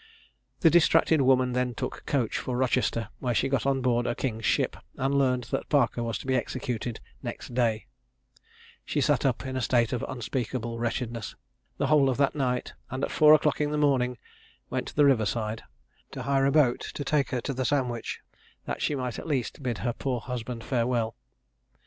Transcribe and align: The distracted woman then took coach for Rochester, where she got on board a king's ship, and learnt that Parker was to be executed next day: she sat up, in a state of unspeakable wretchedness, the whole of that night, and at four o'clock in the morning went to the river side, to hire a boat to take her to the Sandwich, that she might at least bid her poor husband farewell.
The 0.61 0.71
distracted 0.71 1.21
woman 1.21 1.51
then 1.53 1.75
took 1.75 2.07
coach 2.07 2.39
for 2.39 2.57
Rochester, 2.57 3.09
where 3.19 3.35
she 3.35 3.47
got 3.47 3.67
on 3.67 3.81
board 3.83 4.07
a 4.07 4.15
king's 4.15 4.47
ship, 4.47 4.75
and 4.97 5.13
learnt 5.13 5.51
that 5.51 5.69
Parker 5.69 6.01
was 6.01 6.17
to 6.17 6.25
be 6.25 6.33
executed 6.35 6.99
next 7.21 7.53
day: 7.53 7.85
she 8.83 8.99
sat 8.99 9.27
up, 9.27 9.45
in 9.45 9.55
a 9.55 9.61
state 9.61 9.93
of 9.93 10.03
unspeakable 10.07 10.79
wretchedness, 10.79 11.35
the 11.77 11.85
whole 11.85 12.09
of 12.09 12.17
that 12.17 12.33
night, 12.33 12.73
and 12.89 13.03
at 13.03 13.11
four 13.11 13.35
o'clock 13.35 13.61
in 13.61 13.69
the 13.69 13.77
morning 13.77 14.17
went 14.71 14.87
to 14.87 14.95
the 14.95 15.05
river 15.05 15.27
side, 15.27 15.61
to 16.13 16.23
hire 16.23 16.47
a 16.47 16.51
boat 16.51 16.79
to 16.95 17.03
take 17.03 17.29
her 17.29 17.39
to 17.41 17.53
the 17.53 17.63
Sandwich, 17.63 18.21
that 18.65 18.81
she 18.81 18.95
might 18.95 19.19
at 19.19 19.27
least 19.27 19.61
bid 19.61 19.77
her 19.85 19.93
poor 19.93 20.19
husband 20.19 20.63
farewell. 20.63 21.15